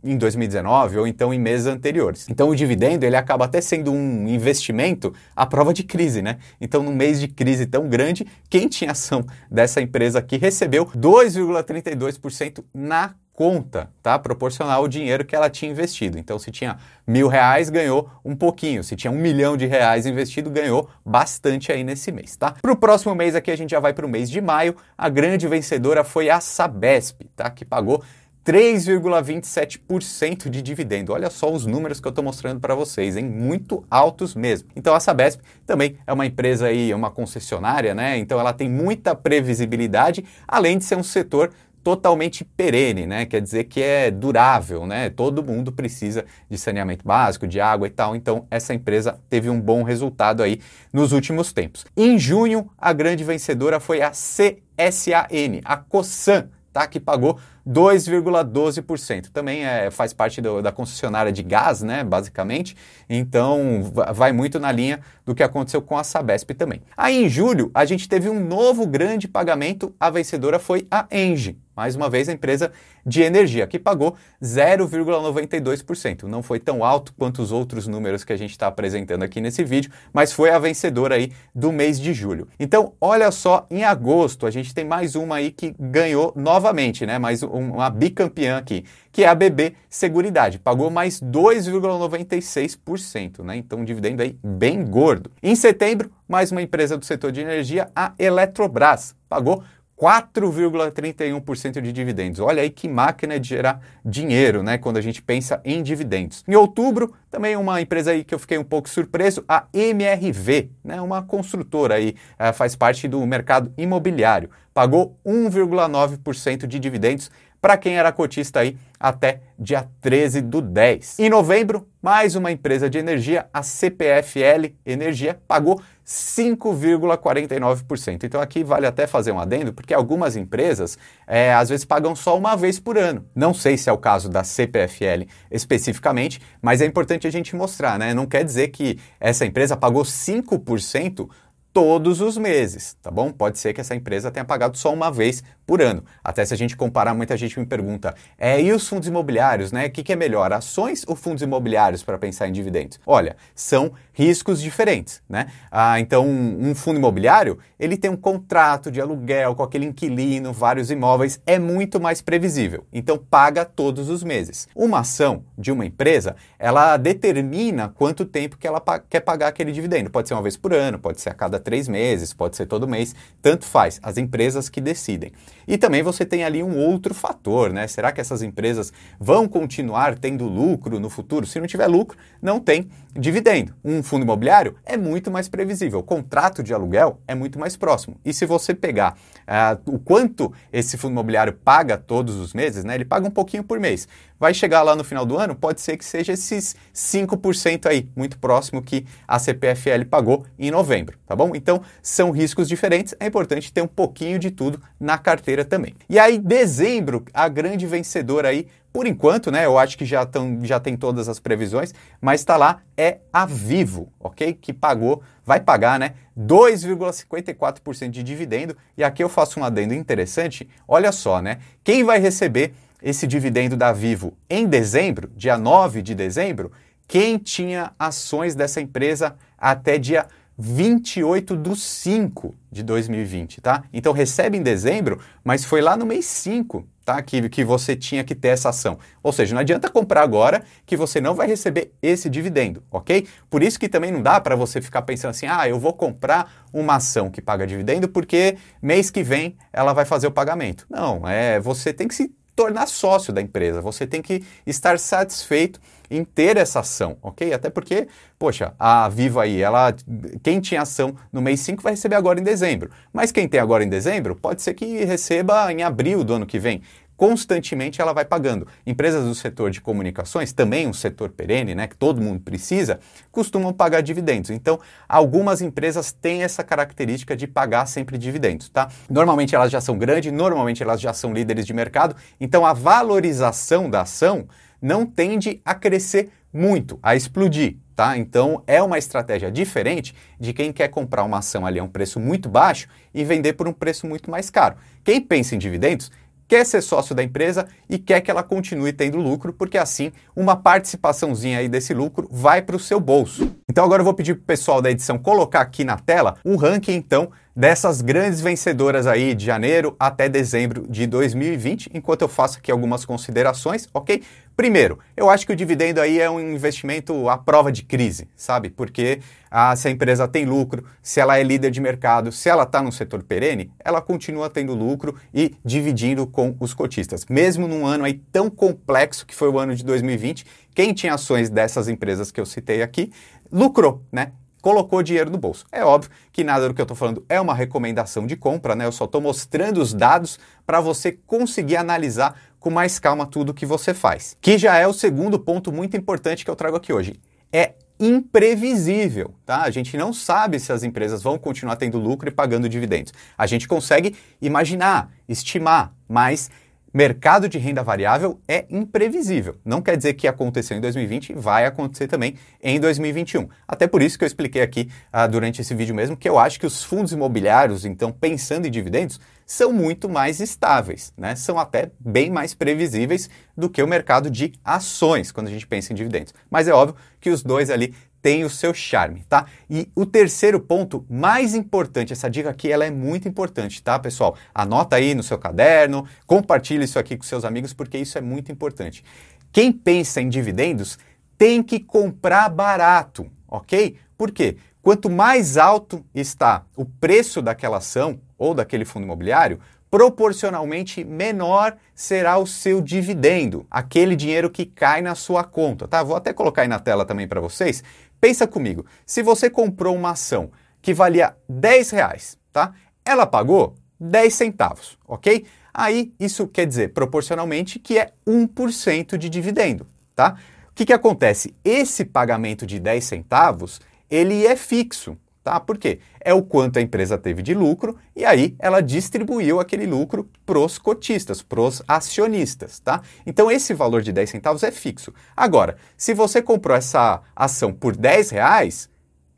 em 0.05 0.19
2019 0.19 0.99
ou 0.99 1.07
então 1.07 1.33
em 1.33 1.39
meses 1.39 1.67
anteriores. 1.67 2.27
Então 2.29 2.51
o 2.51 2.55
dividendo 2.55 3.07
ele 3.07 3.17
acaba 3.17 3.47
até 3.47 3.61
sendo 3.61 3.91
um 3.91 4.29
investimento 4.29 5.13
à 5.35 5.47
prova 5.47 5.73
de 5.73 5.83
crise, 5.83 6.21
né? 6.21 6.37
Então 6.61 6.83
num 6.83 6.95
mês 6.95 7.19
de 7.19 7.27
crise 7.27 7.67
tão 7.67 7.89
grande, 7.89 8.27
quem 8.51 8.69
tinha 8.69 8.93
ação 8.93 9.25
dessa 9.51 9.81
empresa 9.81 10.19
aqui 10.19 10.37
recebeu 10.37 10.87
2,32% 10.87 12.63
na 12.73 13.15
conta, 13.35 13.91
tá? 14.01 14.19
Proporcional 14.19 14.81
ao 14.81 14.89
dinheiro 14.89 15.25
que 15.25 15.35
ela 15.35 15.51
tinha 15.51 15.71
investido. 15.71 16.17
Então, 16.19 16.39
se 16.39 16.51
tinha 16.51 16.79
mil 17.07 17.27
reais, 17.27 17.69
ganhou 17.69 18.09
um 18.25 18.35
pouquinho. 18.35 18.83
Se 18.85 18.95
tinha 18.95 19.11
um 19.11 19.17
milhão 19.17 19.57
de 19.57 19.67
reais 19.67 20.07
investido, 20.07 20.49
ganhou 20.51 20.89
bastante 21.05 21.73
aí 21.73 21.83
nesse 21.83 22.13
mês, 22.13 22.37
tá? 22.37 22.55
Para 22.63 22.73
o 22.73 22.77
próximo 22.77 23.15
mês 23.15 23.35
aqui, 23.35 23.51
a 23.51 23.57
gente 23.57 23.71
já 23.71 23.81
vai 23.81 23.93
para 23.93 24.07
o 24.07 24.09
mês 24.09 24.31
de 24.31 24.41
maio. 24.41 24.77
A 24.97 25.09
grande 25.09 25.49
vencedora 25.49 26.05
foi 26.05 26.31
a 26.31 26.41
Sabesp, 26.41 27.25
tá? 27.35 27.51
Que 27.51 27.65
pagou 27.65 28.03
3,27% 28.45 30.51
de 30.51 30.61
dividendo. 30.61 31.13
Olha 31.13 31.31
só 31.31 31.51
os 31.51 31.65
números 31.65 31.99
que 31.99 32.07
eu 32.07 32.11
estou 32.11 32.23
mostrando 32.23 32.61
para 32.61 32.75
vocês, 32.75 33.17
hein? 33.17 33.25
Muito 33.25 33.83
altos 33.91 34.35
mesmo. 34.35 34.69
Então 34.77 34.95
a 34.95 35.01
Sabesp 35.01 35.41
também 35.67 35.97
é 36.07 36.13
uma 36.13 36.27
empresa 36.27 36.67
aí, 36.67 36.93
uma 36.93 37.11
concessionária, 37.11 37.95
né? 37.95 38.19
Então 38.19 38.39
ela 38.39 38.53
tem 38.53 38.69
muita 38.69 39.15
previsibilidade, 39.15 40.23
além 40.47 40.77
de 40.77 40.85
ser 40.85 40.97
um 40.97 41.03
setor 41.03 41.53
totalmente 41.83 42.45
perene, 42.45 43.07
né? 43.07 43.25
Quer 43.27 43.43
dizer 43.43 43.65
que 43.65 43.83
é 43.83 44.11
durável, 44.11 44.87
né? 44.87 45.11
Todo 45.11 45.43
mundo 45.43 45.71
precisa 45.71 46.25
de 46.49 46.57
saneamento 46.57 47.05
básico, 47.05 47.47
de 47.47 47.61
água 47.61 47.87
e 47.87 47.91
tal. 47.91 48.17
Então, 48.17 48.47
essa 48.51 48.73
empresa 48.73 49.21
teve 49.29 49.51
um 49.51 49.61
bom 49.61 49.83
resultado 49.83 50.43
aí 50.43 50.61
nos 50.91 51.13
últimos 51.13 51.53
tempos. 51.53 51.85
Em 51.95 52.19
junho, 52.19 52.71
a 52.79 52.95
grande 52.95 53.23
vencedora 53.23 53.79
foi 53.79 54.01
a 54.01 54.11
CSAN, 54.11 55.61
a 55.63 55.77
Cosan, 55.77 56.49
tá? 56.73 56.87
Que 56.87 56.99
pagou 56.99 57.39
2,12%. 57.67 59.31
Também 59.33 59.65
é, 59.65 59.91
faz 59.91 60.13
parte 60.13 60.41
do, 60.41 60.61
da 60.61 60.71
concessionária 60.71 61.33
de 61.33 61.43
gás, 61.43 61.83
né, 61.83 62.05
basicamente. 62.05 62.77
Então, 63.09 63.93
vai 64.15 64.33
muito 64.33 64.59
na 64.59 64.71
linha 64.71 65.01
do 65.25 65.35
que 65.35 65.43
aconteceu 65.43 65.81
com 65.81 65.97
a 65.97 66.05
Sabesp 66.05 66.51
também. 66.55 66.83
Aí, 66.97 67.25
em 67.25 67.29
julho, 67.29 67.71
a 67.75 67.85
gente 67.85 68.09
teve 68.09 68.29
um 68.29 68.45
novo 68.45 68.87
grande 68.87 69.27
pagamento. 69.27 69.95
A 69.99 70.11
vencedora 70.11 70.59
foi 70.59 70.87
a 70.91 71.07
Engie. 71.11 71.59
Mais 71.77 71.97
uma 71.97 72.09
vez, 72.09 72.29
a 72.29 72.33
empresa 72.33 72.71
de 73.05 73.21
energia, 73.23 73.67
que 73.67 73.79
pagou 73.79 74.17
0,92%. 74.41 76.23
Não 76.23 76.43
foi 76.43 76.61
tão 76.61 76.85
alto 76.85 77.13
quanto 77.19 77.43
os 77.43 77.51
outros 77.51 77.89
números 77.89 78.23
que 78.23 78.33
a 78.33 78.37
gente 78.37 78.53
está 78.53 78.69
apresentando 78.69 79.25
aqui 79.25 79.41
nesse 79.41 79.65
vídeo, 79.65 79.91
mas 80.13 80.33
foi 80.33 80.51
a 80.51 80.59
vencedora 80.59 81.17
aí 81.17 81.33
do 81.53 81.73
mês 81.73 81.99
de 81.99 82.15
julho. 82.15 82.47
Então, 82.61 82.93
olha 83.01 83.31
só, 83.33 83.67
em 83.71 83.83
agosto, 83.83 84.47
a 84.47 84.51
gente 84.51 84.73
tem 84.73 84.85
mais 84.85 85.17
uma 85.17 85.37
aí 85.37 85.51
que 85.51 85.75
ganhou 85.79 86.33
novamente, 86.37 87.05
né? 87.05 87.19
Mais 87.19 87.43
uma 87.59 87.91
bicampeã 87.91 88.59
aqui, 88.59 88.85
que 89.13 89.25
é 89.25 89.29
a 89.29 89.35
BB 89.35 89.75
Seguridade. 89.89 90.59
Pagou 90.59 90.91
mais 90.91 91.19
2,96%, 91.21 93.43
né? 93.43 93.57
Então, 93.57 93.81
um 93.81 93.85
dividendo 93.85 94.23
aí 94.23 94.39
bem 94.43 94.85
gordo. 94.85 95.31
Em 95.43 95.55
setembro, 95.55 96.11
mais 96.29 96.53
uma 96.53 96.61
empresa 96.63 96.99
do 96.99 97.05
setor 97.05 97.31
de 97.33 97.41
energia, 97.41 97.91
a 97.95 98.13
Eletrobras. 98.19 99.15
Pagou 99.29 99.63
4,31% 99.97 101.81
de 101.81 101.93
dividendos. 101.93 102.41
Olha 102.41 102.63
aí 102.63 102.71
que 102.71 102.89
máquina 102.89 103.39
de 103.39 103.49
gerar 103.49 103.81
dinheiro, 104.05 104.63
né? 104.63 104.77
Quando 104.77 104.97
a 104.97 105.01
gente 105.01 105.23
pensa 105.23 105.61
em 105.65 105.83
dividendos. 105.83 106.43
Em 106.49 106.55
outubro, 106.55 107.13
também 107.31 107.57
uma 107.57 107.81
empresa 107.81 108.11
aí 108.11 108.25
que 108.25 108.35
eu 108.35 108.39
fiquei 108.39 108.59
um 108.59 108.65
pouco 108.65 108.89
surpreso, 108.89 109.45
a 109.49 109.67
MRV, 109.73 110.71
né? 110.83 111.01
Uma 111.01 111.23
construtora 111.23 111.95
aí, 111.95 112.17
eh, 112.39 112.53
faz 112.53 112.75
parte 112.75 113.07
do 113.07 113.25
mercado 113.25 113.73
imobiliário. 113.79 114.51
Pagou 114.73 115.17
1,9% 115.25 116.67
de 116.67 116.81
dividendos 116.81 117.31
para 117.65 117.79
quem 117.79 117.97
era 117.97 118.13
cotista 118.13 118.61
aí 118.61 118.77
até 119.01 119.41
dia 119.59 119.89
13 120.03 120.43
do 120.43 120.61
10. 120.61 121.19
Em 121.19 121.31
novembro, 121.31 121.89
mais 122.03 122.37
uma 122.37 122.53
empresa 122.53 122.91
de 122.91 122.99
energia, 122.99 123.47
a 123.51 123.63
CPFL 123.63 124.75
Energia, 124.85 125.41
pagou 125.49 125.81
5,49%. 126.07 128.25
Então 128.25 128.39
aqui 128.39 128.63
vale 128.63 128.87
até 128.87 129.07
fazer 129.07 129.33
um 129.33 129.41
adendo, 129.41 129.73
porque 129.73 129.95
algumas 129.95 130.37
empresas 130.37 130.99
é, 131.27 131.55
às 131.55 131.71
vezes 131.71 131.87
pagam 131.87 132.15
só 132.15 132.37
uma 132.37 132.55
vez 132.55 132.79
por 132.79 132.99
ano. 132.99 133.25
Não 133.35 133.55
sei 133.55 133.79
se 133.79 133.89
é 133.89 133.93
o 133.95 133.97
caso 133.97 134.29
da 134.29 134.45
CPFL 134.45 135.25
especificamente, 135.51 136.43
mas 136.61 136.83
é 136.83 136.85
importante 136.85 137.27
a 137.27 137.31
gente 137.31 137.57
mostrar, 137.57 137.99
né? 137.99 138.13
Não 138.13 138.27
quer 138.27 138.45
dizer 138.45 138.69
que 138.69 138.99
essa 139.19 139.47
empresa 139.47 139.75
pagou 139.75 140.03
5% 140.03 141.31
todos 141.75 142.21
os 142.21 142.39
meses, 142.39 142.97
tá 143.03 143.11
bom? 143.11 143.33
Pode 143.33 143.59
ser 143.59 143.73
que 143.75 143.81
essa 143.81 143.97
empresa 143.97 144.31
tenha 144.31 144.45
pagado 144.45 144.79
só 144.79 144.93
uma 144.93 145.11
vez 145.11 145.43
por 145.67 145.83
ano. 145.83 146.05
Até 146.23 146.45
se 146.45 146.55
a 146.55 146.57
gente 146.57 146.77
comparar, 146.77 147.15
muita 147.15 147.37
gente 147.37 147.59
me 147.59 147.67
pergunta, 147.67 148.15
é, 148.39 148.63
e 148.63 148.73
os 148.73 148.87
fundos 148.87 149.09
imobiliários, 149.09 149.73
né? 149.73 149.87
O 149.87 149.91
que, 149.91 150.05
que 150.05 150.13
é 150.13 150.17
melhor, 150.17 150.53
ações 150.53 151.05
ou 151.09 151.17
fundos 151.17 151.43
imobiliários 151.43 152.05
para 152.05 152.17
pensar 152.17 152.47
em 152.47 152.53
dividendos? 152.53 153.01
Olha, 153.05 153.37
são 153.57 153.93
riscos 154.13 154.63
diferentes, 154.63 155.21
né? 155.29 155.49
Ah, 155.69 155.99
então, 155.99 156.29
um, 156.29 156.73
fundo 156.77 156.99
imobiliário, 156.99 157.59
ele 157.81 157.97
tem 157.97 158.09
um 158.09 158.17
contrato 158.17 158.89
de 158.89 159.01
aluguel 159.01 159.57
com 159.57 159.65
aquele 159.65 159.87
inquilino, 159.87 160.53
vários 160.53 160.93
imóveis, 160.93 161.41
é 161.45 161.59
muito 161.59 162.01
mais 162.01 162.23
previsível. 162.23 162.87
Então, 162.93 163.19
paga 163.19 163.65
todos 163.65 164.09
os 164.09 164.23
meses. 164.23 164.69
Uma 164.77 165.01
ação 165.01 165.45
de 165.59 165.73
uma 165.73 165.85
empresa, 165.85 166.37
ela 166.57 166.97
determina 166.97 167.89
quanto 167.89 168.25
tempo 168.25 168.57
que 168.57 168.67
ela 168.67 168.81
pa 168.81 169.01
quer 169.01 169.21
pagar 169.21 169.49
aquele 169.49 169.73
dividendo. 169.73 170.09
Pode 170.09 170.29
ser 170.29 170.35
uma 170.35 170.43
vez 170.43 170.57
por 170.57 170.73
ano, 170.73 171.01
pode 171.01 171.21
ser 171.21 171.31
a 171.31 171.35
cada 171.35 171.64
três 171.65 171.89
meses, 171.89 172.33
pode 172.33 172.57
ser 172.57 172.67
todo 172.67 172.87
mês, 172.87 173.15
tanto 173.43 173.65
faz, 173.65 173.99
as 174.03 174.17
empresas 174.19 174.69
que 174.69 174.81
decidem. 174.81 175.33
E 175.67 175.77
também 175.79 176.03
você 176.03 176.25
tem 176.25 176.45
ali 176.45 176.63
um 176.63 176.79
outro 176.79 177.15
fator, 177.15 177.73
né? 177.73 177.87
Será 177.89 178.13
que 178.13 178.21
essas 178.21 178.43
empresas 178.43 178.93
vão 179.19 179.49
continuar 179.49 180.19
tendo 180.19 180.47
lucro 180.47 181.01
no 181.01 181.11
futuro? 181.11 181.47
Se 181.47 181.59
não 181.59 181.67
tiver 181.67 181.87
lucro, 181.87 182.17
não 182.41 182.61
tem 182.61 182.89
dividendo. 183.13 183.75
Um 183.83 184.03
fundo 184.03 184.23
imobiliário 184.23 184.77
é 184.85 184.97
muito 184.97 185.31
mais 185.31 185.49
previsível, 185.49 186.01
o 186.01 186.03
contrato 186.03 186.63
de 186.63 186.75
aluguel 186.75 187.19
é 187.27 187.35
muito 187.35 187.59
mais 187.59 187.77
próximo. 187.77 188.17
E 188.25 188.33
se 188.33 188.45
você 188.45 188.75
pegar 188.75 189.17
uh, 189.43 189.95
o 189.95 189.99
quanto 189.99 190.53
esse 190.73 190.97
fundo 190.99 191.13
imobiliário 191.13 191.53
paga 191.53 191.97
todos 191.97 192.37
os 192.37 192.53
meses, 192.53 192.85
né? 192.85 192.95
Ele 192.95 193.05
paga 193.05 193.27
um 193.27 193.31
pouquinho 193.31 193.65
por 193.65 193.81
mês. 193.81 194.07
Vai 194.45 194.53
chegar 194.53 194.83
lá 194.83 194.95
no 194.95 195.03
final 195.03 195.25
do 195.25 195.39
ano, 195.39 195.55
pode 195.55 195.81
ser 195.81 195.97
que 195.97 196.05
seja 196.05 196.35
esses 196.35 196.77
5% 196.95 197.87
aí, 197.87 198.11
muito 198.15 198.39
próximo 198.39 198.83
que 198.83 199.07
a 199.27 199.39
CPFL 199.39 200.05
pagou 200.05 200.45
em 200.59 200.71
novembro, 200.71 201.17
tá 201.27 201.35
bom? 201.35 201.53
Então, 201.55 201.81
são 202.03 202.31
riscos 202.31 202.69
diferentes, 202.69 203.15
é 203.19 203.25
importante 203.25 203.73
ter 203.73 203.81
um 203.81 203.87
pouquinho 203.87 204.39
de 204.39 204.51
tudo 204.51 204.83
na 205.01 205.17
carteira 205.17 205.65
também. 205.65 205.95
E 206.11 206.19
aí, 206.19 206.39
dezembro, 206.39 207.25
a 207.33 207.49
grande 207.49 207.87
vencedora 207.87 208.49
aí 208.49 208.67
por 208.95 209.09
enquanto, 209.09 209.51
né, 209.51 209.65
eu 209.65 209.77
acho 209.77 209.99
que 209.99 210.05
já, 210.05 210.25
tão, 210.25 210.65
já 210.65 210.79
tem 210.79 210.97
todas 210.97 211.29
as 211.29 211.41
previsões, 211.41 211.93
mas 212.21 212.43
está 212.43 212.57
lá, 212.57 212.81
é 212.97 213.19
a 213.33 213.45
Vivo, 213.45 214.13
ok? 214.21 214.53
Que 214.53 214.73
pagou, 214.73 215.21
vai 215.45 215.59
pagar, 215.59 215.99
né, 215.99 216.15
2,54% 216.39 218.11
de 218.11 218.23
dividendo. 218.23 218.77
E 218.97 219.03
aqui 219.03 219.25
eu 219.25 219.29
faço 219.29 219.59
um 219.59 219.65
adendo 219.65 219.95
interessante. 219.95 220.69
Olha 220.87 221.11
só, 221.11 221.43
né? 221.43 221.59
Quem 221.83 222.05
vai 222.05 222.21
receber 222.21 222.73
esse 223.05 223.27
dividendo 223.27 223.77
da 223.77 223.93
Vivo 223.93 224.33
em 224.49 224.67
dezembro, 224.67 225.31
dia 225.37 225.59
9 225.59 226.01
de 226.01 226.15
dezembro, 226.15 226.73
quem 227.07 227.37
tinha 227.37 227.93
ações 227.99 228.55
dessa 228.55 228.81
empresa 228.81 229.37
até 229.59 229.99
dia 229.99 230.27
28 230.57 231.55
do 231.55 231.77
5 231.77 232.55
de 232.73 232.83
2020, 232.83 233.61
tá? 233.61 233.85
Então 233.93 234.15
recebe 234.15 234.57
em 234.57 234.63
dezembro, 234.63 235.21
mas 235.45 235.67
foi 235.67 235.83
lá 235.83 235.99
no 235.99 236.07
mês 236.07 236.25
5, 236.25 236.89
tá? 237.05 237.21
Que, 237.21 237.47
que 237.51 237.63
você 237.63 237.95
tinha 237.95 238.25
que 238.25 238.35
ter 238.35 238.49
essa 238.49 238.71
ação. 238.71 238.99
Ou 239.23 239.33
seja, 239.33 239.55
não 239.55 239.61
adianta 239.61 239.91
comprar 239.91 240.23
agora 240.23 240.63
que 240.87 240.97
você 240.97 241.21
não 241.21 241.35
vai 241.35 241.47
receber 241.47 241.93
esse 242.01 242.31
dividendo, 242.31 242.83
ok? 242.91 243.29
Por 243.51 243.63
isso 243.63 243.79
que 243.79 243.89
também 243.89 244.13
não 244.13 244.23
dá 244.23 244.41
para 244.41 244.57
você 244.57 244.81
ficar 244.81 245.03
pensando 245.03 245.33
assim, 245.33 245.47
ah, 245.47 245.69
eu 245.69 245.79
vou 245.79 245.93
comprar 245.93 246.65
uma 246.73 246.97
ação 246.97 247.29
que 247.29 247.43
paga 247.43 247.67
dividendo 247.67 248.09
porque 248.09 248.57
mês 248.81 249.11
que 249.11 249.23
vem 249.23 249.57
ela 249.75 249.93
vai 249.93 250.07
fazer 250.07 250.27
o 250.27 250.33
pagamento. 250.33 250.87
Não, 250.89 251.29
é 251.29 251.61
você 251.61 251.93
tem 251.93 252.09
que 252.09 252.15
se 252.15 252.33
tornar 252.55 252.87
sócio 252.87 253.33
da 253.33 253.41
empresa, 253.41 253.81
você 253.81 254.07
tem 254.07 254.23
que 254.23 254.45
estar 254.67 254.99
satisfeito 254.99 255.81
em 256.11 256.25
ter 256.25 256.57
essa 256.57 256.81
ação, 256.81 257.17
ok? 257.23 257.53
Até 257.53 257.71
porque, 257.71 258.07
poxa, 258.39 258.75
a 258.79 259.09
Viva 259.09 259.43
aí, 259.43 259.61
ela, 259.61 259.95
quem 260.43 260.61
tinha 260.61 260.83
ação 260.83 261.17
no 261.33 261.41
mês 261.41 261.61
5 261.61 261.83
vai 261.83 261.93
receber 261.93 262.17
agora 262.17 262.39
em 262.39 262.45
dezembro, 262.45 262.91
mas 263.13 263.33
quem 263.33 263.49
tem 263.49 263.59
agora 263.59 263.83
em 263.83 263.89
dezembro 263.89 264.37
pode 264.37 264.63
ser 264.63 264.75
que 264.75 265.05
receba 265.05 265.73
em 265.73 265.83
abril 265.83 266.23
do 266.23 266.35
ano 266.35 266.47
que 266.47 266.59
vem 266.59 266.83
constantemente 267.17 268.01
ela 268.01 268.13
vai 268.13 268.25
pagando. 268.25 268.67
Empresas 268.87 269.25
do 269.25 269.35
setor 269.35 269.71
de 269.71 269.81
comunicações, 269.81 270.53
também 270.53 270.87
um 270.87 270.93
setor 270.93 271.31
perene, 271.31 271.75
né, 271.75 271.87
que 271.87 271.97
todo 271.97 272.21
mundo 272.21 272.41
precisa, 272.41 273.01
costumam 273.31 273.73
pagar 273.73 274.01
dividendos. 274.01 274.51
Então, 274.51 274.79
algumas 275.09 275.61
empresas 275.61 276.13
têm 276.13 276.43
essa 276.43 276.63
característica 276.63 277.37
de 277.37 277.47
pagar 277.47 277.87
sempre 277.87 278.19
dividendos, 278.19 278.69
tá? 278.69 278.89
Normalmente 279.09 279.55
elas 279.55 279.71
já 279.71 279.81
são 279.81 279.99
grandes, 279.99 280.33
normalmente 280.33 280.83
elas 280.83 281.01
já 281.01 281.13
são 281.13 281.33
líderes 281.33 281.67
de 281.67 281.73
mercado, 281.73 282.17
então 282.41 282.65
a 282.65 282.73
valorização 282.73 283.89
da 283.89 284.03
ação 284.03 284.47
não 284.81 285.07
tende 285.07 285.61
a 285.65 285.75
crescer 285.75 286.31
muito, 286.53 286.99
a 287.03 287.17
explodir. 287.17 287.77
Tá? 287.97 288.19
Então 288.19 288.61
é 288.67 288.83
uma 288.83 288.99
estratégia 288.99 289.53
diferente 289.53 290.17
de 290.39 290.53
quem 290.53 290.73
quer 290.73 290.89
comprar 290.89 291.23
uma 291.23 291.39
ação 291.39 291.65
ali 291.65 291.79
a 291.79 291.85
um 291.85 291.89
preço 291.89 292.19
muito 292.19 292.49
baixo 292.49 292.89
e 293.15 293.23
vender 293.23 293.53
por 293.53 293.69
um 293.69 293.73
preço 293.73 294.05
muito 294.05 294.29
mais 294.29 294.51
caro. 294.51 294.75
Quem 295.05 295.21
pensa 295.21 295.55
em 295.55 295.59
dividendos 295.59 296.11
quer 296.49 296.65
ser 296.65 296.83
sócio 296.83 297.15
da 297.15 297.23
empresa 297.23 297.67
e 297.89 297.99
quer 297.99 298.21
que 298.21 298.31
ela 298.31 298.43
continue 298.43 298.93
tendo 298.93 299.19
lucro, 299.19 299.53
porque 299.53 299.79
assim 299.79 300.13
uma 300.35 300.57
participaçãozinha 300.57 301.59
aí 301.59 301.69
desse 301.69 301.95
lucro 301.95 302.29
vai 302.31 302.63
para 302.63 302.77
o 302.77 302.81
seu 302.81 303.01
bolso. 303.01 303.51
Então 303.69 303.85
agora 303.85 304.01
eu 304.01 304.05
vou 304.05 304.15
pedir 304.15 304.35
para 304.35 304.43
o 304.43 304.47
pessoal 304.47 304.81
da 304.81 304.91
edição 304.91 305.19
colocar 305.19 305.61
aqui 305.61 305.85
na 305.85 305.97
tela 305.97 306.37
o 306.45 306.57
ranking 306.57 306.95
então 306.95 307.31
dessas 307.57 308.01
grandes 308.01 308.41
vencedoras 308.41 309.07
aí 309.07 309.35
de 309.35 309.45
janeiro 309.45 309.95
até 309.99 310.29
dezembro 310.29 310.87
de 310.89 311.07
2020, 311.07 311.91
enquanto 311.95 312.23
eu 312.23 312.29
faço 312.29 312.59
aqui 312.59 312.71
algumas 312.71 313.05
considerações, 313.05 313.89
ok? 313.95 314.23
Primeiro, 314.57 315.01
eu 315.17 315.29
acho 315.29 315.45
que 315.45 315.53
o 315.53 315.57
dividendo 315.57 316.01
aí 316.01 316.21
é 316.21 316.31
um 316.31 316.39
investimento 316.39 317.29
à 317.29 317.37
prova 317.37 317.73
de 317.73 317.83
crise, 317.83 318.29
sabe? 318.37 318.71
Porque 318.71 319.19
ah, 319.51 319.75
se 319.75 319.89
a 319.89 319.91
empresa 319.91 320.29
tem 320.29 320.45
lucro, 320.45 320.85
se 321.03 321.19
ela 321.19 321.37
é 321.37 321.43
líder 321.43 321.73
de 321.73 321.81
mercado, 321.81 322.31
se 322.31 322.49
ela 322.49 322.63
está 322.63 322.81
no 322.81 322.93
setor 322.93 323.25
perene, 323.25 323.73
ela 323.85 324.01
continua 324.01 324.49
tendo 324.49 324.73
lucro 324.73 325.17
e 325.35 325.57
dividindo 325.65 326.25
com 326.25 326.55
os 326.61 326.73
cotistas. 326.73 327.27
Mesmo 327.29 327.67
num 327.67 327.85
ano 327.85 328.05
aí 328.05 328.15
tão 328.15 328.49
complexo 328.49 329.27
que 329.27 329.35
foi 329.35 329.49
o 329.49 329.59
ano 329.59 329.75
de 329.75 329.85
2020, 329.85 330.47
quem 330.73 330.95
tinha 330.95 331.15
ações 331.15 331.51
dessas 331.51 331.89
empresas 331.89 332.31
que 332.31 332.41
eu 332.41 332.47
citei 332.47 332.81
aqui, 332.81 333.11
lucrou, 333.51 334.05
né? 334.13 334.31
colocou 334.65 335.03
dinheiro 335.03 335.31
no 335.31 335.37
bolso. 335.37 335.67
É 335.71 335.85
óbvio 335.85 336.11
que 336.33 336.43
nada 336.43 336.67
do 336.67 336.73
que 336.73 336.81
eu 336.81 336.85
estou 336.85 336.97
falando 336.97 337.23
é 337.29 337.39
uma 337.39 337.53
recomendação 337.53 338.27
de 338.27 338.35
compra, 338.35 338.75
né? 338.75 338.87
Eu 338.87 338.93
só 338.93 339.05
estou 339.05 339.21
mostrando 339.21 339.77
os 339.77 339.93
dados 339.93 340.39
para 340.67 340.81
você 340.81 341.13
conseguir 341.13 341.77
analisar 341.77 342.35
com 342.65 342.71
mais 342.71 342.99
calma 342.99 343.27
tudo 343.27 343.53
que 343.53 343.67
você 343.67 343.93
faz. 343.93 344.39
Que 344.41 344.57
já 344.57 344.75
é 344.79 344.87
o 344.87 344.93
segundo 344.95 345.39
ponto 345.39 345.71
muito 345.71 345.99
importante 345.99 346.47
que 346.47 346.51
eu 346.51 346.57
trago 346.57 346.79
aqui 346.79 346.95
hoje. 346.95 347.21
É 347.53 347.75
imprevisível, 348.01 349.35
tá? 349.45 349.65
A 349.65 349.71
gente 349.71 349.95
não 349.99 350.15
sabe 350.15 350.59
se 350.59 350.73
as 350.73 350.83
empresas 350.83 351.23
vão 351.23 351.37
continuar 351.37 351.77
tendo 351.77 351.99
lucro 351.99 352.27
e 352.27 352.33
pagando 352.33 352.67
dividendos. 352.67 353.13
A 353.37 353.47
gente 353.47 353.69
consegue 353.69 354.17
imaginar, 354.41 355.13
estimar, 355.29 355.93
mas 356.09 356.51
mercado 356.95 357.49
de 357.49 357.59
renda 357.59 357.83
variável 357.83 358.41
é 358.47 358.67
imprevisível. 358.71 359.57
Não 359.65 359.83
quer 359.83 359.97
dizer 359.97 360.15
que 360.15 360.29
aconteceu 360.29 360.77
em 360.77 360.81
2020 360.81 361.35
vai 361.35 361.67
acontecer 361.67 362.07
também 362.07 362.37
em 362.63 362.79
2021. 362.79 363.49
Até 363.67 363.89
por 363.89 364.01
isso 364.01 364.17
que 364.17 364.23
eu 364.23 364.29
expliquei 364.29 364.63
aqui 364.63 364.89
ah, 365.13 365.27
durante 365.27 365.61
esse 365.61 365.75
vídeo 365.75 365.93
mesmo 365.93 366.17
que 366.17 366.29
eu 366.29 366.39
acho 366.39 366.61
que 366.61 366.67
os 366.67 366.85
fundos 366.85 367.11
imobiliários, 367.11 367.85
então 367.85 368.13
pensando 368.13 368.69
em 368.69 368.71
dividendos, 368.71 369.19
são 369.45 369.73
muito 369.73 370.09
mais 370.09 370.39
estáveis, 370.39 371.13
né? 371.19 371.35
São 371.35 371.59
até 371.59 371.91
bem 371.99 372.31
mais 372.31 372.55
previsíveis 372.55 373.29
do 373.57 373.69
que 373.69 373.83
o 373.83 373.89
mercado 373.89 374.31
de 374.31 374.53
ações 374.65 375.33
quando 375.33 375.49
a 375.49 375.51
gente 375.51 375.67
pensa 375.67 375.93
em 375.93 375.97
dividendos. 375.97 376.33
Mas 376.49 376.69
é 376.69 376.73
óbvio 376.73 376.97
que 377.21 377.29
os 377.29 377.43
dois 377.43 377.71
ali 377.71 377.93
tem 378.25 378.43
o 378.43 378.49
seu 378.49 378.73
charme, 378.73 379.23
tá? 379.29 379.45
E 379.69 379.87
o 379.95 380.07
terceiro 380.07 380.59
ponto, 380.59 381.05
mais 381.11 381.55
importante, 381.55 382.11
essa 382.11 382.31
dica 382.31 382.49
aqui, 382.49 382.73
ela 382.73 382.87
é 382.87 382.91
muito 382.91 383.29
importante, 383.29 383.83
tá, 383.83 383.99
pessoal? 383.99 384.35
Anota 384.55 384.97
aí 384.97 385.15
no 385.15 385.23
seu 385.23 385.37
caderno, 385.37 386.07
compartilhe 386.27 386.85
isso 386.85 386.99
aqui 386.99 387.19
com 387.19 387.23
seus 387.23 387.45
amigos, 387.45 387.75
porque 387.75 387.99
isso 387.99 388.17
é 388.17 388.23
muito 388.23 388.51
importante. 388.51 389.05
Quem 389.53 389.71
pensa 389.71 390.23
em 390.23 390.31
dividendos 390.31 390.99
tem 391.37 391.63
que 391.63 391.79
comprar 391.79 392.49
barato, 392.49 393.31
ok? 393.47 393.99
Por 394.17 394.31
quê? 394.31 394.57
Quanto 394.81 395.11
mais 395.11 395.59
alto 395.59 396.03
está 396.15 396.65
o 396.75 396.87
preço 396.87 397.43
daquela 397.43 397.77
ação 397.77 398.19
ou 398.39 398.55
daquele 398.55 398.87
fundo 398.87 399.05
imobiliário, 399.05 399.61
proporcionalmente 399.95 401.05
menor 401.05 401.77
será 401.95 402.37
o 402.37 402.49
seu 402.49 402.81
dividendo, 402.81 403.65
aquele 403.71 404.17
dinheiro 404.17 404.51
que 404.51 404.67
cai 404.67 405.01
na 405.01 405.15
sua 405.15 405.45
conta, 405.45 405.87
tá? 405.87 406.03
Vou 406.03 406.17
até 406.17 406.33
colocar 406.33 406.63
aí 406.63 406.69
na 406.69 406.81
tela 406.81 407.05
também 407.05 407.29
para 407.29 407.41
vocês. 407.41 407.85
Pensa 408.25 408.47
comigo, 408.47 408.87
se 409.05 409.23
você 409.23 409.51
comprou 409.51 409.95
uma 409.95 410.13
ação 410.13 410.51
que 410.81 410.95
valia 410.95 411.37
10 411.47 411.91
reais, 411.91 412.39
tá? 412.51 412.73
Ela 413.05 413.27
pagou 413.27 413.77
10 414.01 414.33
centavos, 414.33 414.99
ok? 415.07 415.45
Aí 415.75 416.11
isso 416.19 416.49
quer 416.49 416.67
dizer, 416.67 416.95
proporcionalmente, 416.95 417.79
que 417.79 417.99
é 417.99 418.15
1% 418.27 419.19
de 419.19 419.29
dividendo, 419.29 419.87
tá? 420.17 420.39
O 420.71 420.75
que, 420.75 420.87
que 420.87 420.93
acontece? 420.95 421.55
Esse 421.63 422.03
pagamento 422.03 422.65
de 422.65 422.81
10 422.81 423.05
centavos, 423.05 423.79
ele 424.11 424.47
é 424.47 424.57
fixo, 424.57 425.19
tá? 425.45 425.61
Por 425.61 425.77
quê? 425.77 426.01
É 426.19 426.33
o 426.33 426.43
quanto 426.43 426.79
a 426.79 426.83
empresa 426.83 427.19
teve 427.19 427.43
de 427.43 427.53
lucro 427.53 427.97
e 428.17 428.25
aí 428.25 428.57
ela 428.59 428.81
distribuiu 428.81 429.61
aquele 429.61 429.87
lucro 429.87 430.29
pros 430.47 430.79
cotistas, 430.79 431.43
pros 431.43 431.83
acionistas, 431.87 432.81
tá? 432.81 433.03
Então 433.27 433.51
esse 433.51 433.75
valor 433.75 434.01
de 434.01 434.11
10 434.11 434.31
centavos 434.31 434.63
é 434.63 434.71
fixo. 434.71 435.13
Agora, 435.37 435.77
se 435.99 436.15
você 436.15 436.41
comprou 436.41 436.75
essa 436.75 437.21
ação 437.37 437.75
por 437.75 437.95
10 437.95 438.31
reais, 438.31 438.89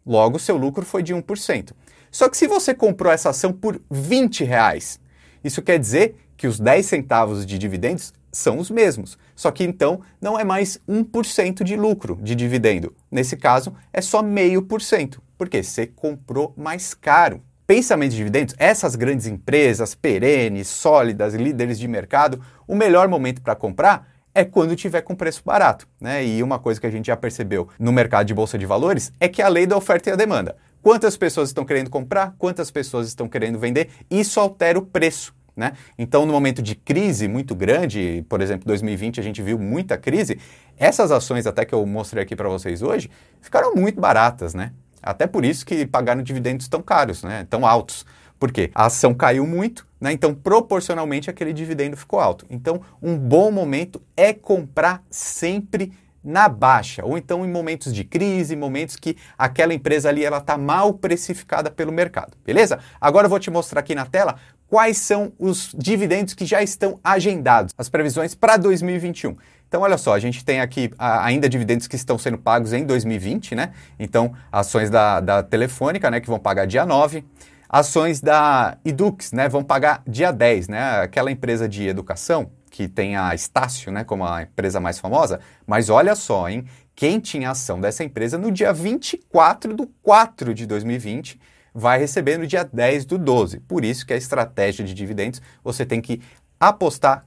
logo 0.07 0.39
seu 0.39 0.57
lucro 0.57 0.87
foi 0.87 1.03
de 1.03 1.13
1%. 1.13 1.73
Só 2.09 2.29
que 2.29 2.37
se 2.37 2.47
você 2.47 2.73
comprou 2.73 3.13
essa 3.13 3.31
ação 3.31 3.53
por 3.53 3.81
20 3.91 4.45
reais, 4.45 5.01
isso 5.43 5.61
quer 5.61 5.79
dizer 5.79 6.15
que 6.37 6.47
os 6.47 6.61
10 6.61 6.87
centavos 6.87 7.45
de 7.45 7.59
dividendos 7.59 8.15
são 8.31 8.59
os 8.59 8.71
mesmos. 8.71 9.19
Só 9.35 9.51
que 9.51 9.65
então 9.65 10.01
não 10.21 10.39
é 10.39 10.45
mais 10.45 10.79
1% 10.89 11.65
de 11.65 11.75
lucro 11.75 12.17
de 12.23 12.35
dividendo. 12.37 12.95
Nesse 13.11 13.37
caso, 13.37 13.75
é 13.93 14.01
só 14.01 14.23
meio 14.23 14.63
por 14.63 14.81
cento 14.81 15.26
porque 15.37 15.63
você 15.63 15.87
comprou 15.87 16.53
mais 16.57 16.95
caro. 16.95 17.43
Pensamento 17.67 18.13
de 18.13 18.19
dividendos, 18.19 18.55
essas 18.59 18.95
grandes 18.95 19.27
empresas 19.27 19.95
perenes, 19.95 20.69
sólidas, 20.69 21.35
líderes 21.35 21.79
de 21.79 21.89
mercado, 21.89 22.41
o 22.67 22.77
melhor 22.77 23.09
momento 23.09 23.43
para 23.43 23.57
comprar 23.57 24.09
é 24.33 24.45
quando 24.45 24.77
tiver 24.77 25.01
com 25.01 25.15
preço 25.15 25.43
barato. 25.45 25.89
Né? 26.01 26.25
E 26.25 26.43
uma 26.43 26.59
coisa 26.59 26.81
que 26.81 26.87
a 26.87 26.91
gente 26.91 27.07
já 27.07 27.17
percebeu 27.17 27.69
no 27.79 27.91
mercado 27.91 28.27
de 28.27 28.35
bolsa 28.35 28.59
de 28.59 28.67
valores 28.67 29.11
é 29.19 29.29
que 29.29 29.41
a 29.41 29.49
lei 29.49 29.67
da 29.67 29.77
oferta 29.77 30.11
e 30.11 30.13
a 30.13 30.17
demanda. 30.17 30.57
Quantas 30.83 31.17
pessoas 31.17 31.49
estão 31.49 31.65
querendo 31.65 31.91
comprar, 31.91 32.35
quantas 32.39 32.71
pessoas 32.71 33.09
estão 33.09 33.29
querendo 33.29 33.59
vender, 33.59 33.89
isso 34.11 34.39
altera 34.39 34.79
o 34.79 34.83
preço. 34.83 35.35
Né? 35.57 35.73
Então, 35.99 36.27
no 36.27 36.35
momento 36.35 36.61
de 36.61 36.75
crise 36.75 37.27
muito 37.27 37.55
grande, 37.55 38.25
por 38.29 38.43
exemplo, 38.43 38.67
2020 38.67 39.19
a 39.19 39.23
gente 39.23 39.41
viu 39.41 39.59
muita 39.59 39.97
crise, 39.97 40.39
essas 40.77 41.11
ações 41.11 41.47
até 41.47 41.65
que 41.65 41.75
eu 41.75 41.85
mostrei 41.87 42.23
aqui 42.23 42.37
para 42.37 42.49
vocês 42.49 42.83
hoje 42.83 43.11
ficaram 43.41 43.75
muito 43.75 43.99
baratas, 43.99 44.53
né? 44.53 44.73
Até 45.07 45.27
por 45.27 45.45
isso 45.45 45.65
que 45.65 45.87
pagaram 45.87 46.23
dividendos 46.23 46.69
tão 46.69 46.83
caros, 46.83 47.23
né? 47.23 47.47
tão 47.49 47.67
altos. 47.67 48.05
Por 48.39 48.53
quê? 48.53 48.71
A 48.75 48.87
ação 48.87 49.15
caiu 49.15 49.47
muito, 49.47 49.87
né? 50.01 50.13
então 50.13 50.35
proporcionalmente 50.35 51.31
aquele 51.31 51.53
dividendo 51.53 51.97
ficou 51.97 52.21
alto. 52.21 52.45
Então, 52.51 52.83
um 53.01 53.17
bom 53.17 53.51
momento 53.51 54.03
é 54.17 54.33
comprar 54.33 55.03
sempre 55.11 55.93
na 56.27 56.49
baixa, 56.49 57.05
ou 57.05 57.17
então 57.17 57.47
em 57.47 57.49
momentos 57.49 57.95
de 57.95 58.03
crise, 58.03 58.57
momentos 58.57 58.97
que 58.97 59.17
aquela 59.39 59.73
empresa 59.73 60.09
ali 60.09 60.25
ela 60.25 60.39
está 60.39 60.59
mal 60.59 60.93
precificada 60.93 61.71
pelo 61.71 61.93
mercado, 61.93 62.37
beleza? 62.45 62.81
Agora 63.01 63.27
eu 63.27 63.31
vou 63.31 63.39
te 63.39 63.49
mostrar 63.49 63.79
aqui 63.79 63.95
na 63.95 64.05
tela 64.05 64.35
quais 64.67 64.99
são 64.99 65.33
os 65.39 65.73
dividendos 65.79 66.35
que 66.35 66.45
já 66.45 66.61
estão 66.63 66.99
agendados, 67.03 67.73
as 67.79 67.89
previsões 67.89 68.35
para 68.35 68.57
2021. 68.57 69.37
Então, 69.69 69.83
olha 69.83 69.99
só, 69.99 70.15
a 70.15 70.19
gente 70.19 70.45
tem 70.45 70.61
aqui 70.61 70.91
ainda 70.99 71.49
dividendos 71.49 71.89
que 71.89 71.97
estão 71.97 72.17
sendo 72.17 72.39
pagos 72.39 72.73
em 72.73 72.85
2020, 72.85 73.55
né? 73.55 73.73
Então, 73.99 74.33
ações 74.51 74.91
da, 74.91 75.21
da 75.21 75.43
Telefônica, 75.43 76.11
né, 76.11 76.21
que 76.21 76.29
vão 76.29 76.39
pagar 76.39 76.67
dia 76.67 76.87
9, 76.87 77.25
ações 77.69 78.21
da 78.21 78.79
Edux, 78.85 79.33
né, 79.33 79.49
vão 79.49 79.65
pagar 79.65 80.03
dia 80.07 80.33
10, 80.33 80.69
né? 80.69 81.01
Aquela 81.01 81.31
empresa 81.31 81.69
de 81.69 81.87
educação 81.87 82.51
que 82.71 82.87
tem 82.87 83.17
a 83.17 83.35
Estácio, 83.35 83.91
né, 83.91 84.05
como 84.05 84.25
a 84.25 84.43
empresa 84.43 84.79
mais 84.79 84.99
famosa, 84.99 85.41
mas 85.67 85.89
olha 85.89 86.15
só, 86.15 86.49
hein? 86.49 86.65
Quem 86.95 87.19
tinha 87.19 87.51
ação 87.51 87.81
dessa 87.81 88.05
empresa 88.05 88.39
no 88.39 88.53
dia 88.53 88.73
24 88.73 89.75
do 89.75 89.87
4 90.03 90.55
de 90.55 90.67
2020 90.67 91.41
vai 91.75 91.99
receber 91.99 92.39
no 92.39 92.47
dia 92.47 92.65
10 92.65 93.05
do 93.05 93.19
12. 93.19 93.61
Por 93.61 93.85
isso 93.85 94.07
que 94.07 94.13
a 94.13 94.17
estratégia 94.17 94.85
de 94.85 94.95
dividendos 94.95 95.43
você 95.63 95.85
tem 95.85 96.01
que 96.01 96.23
apostar 96.59 97.27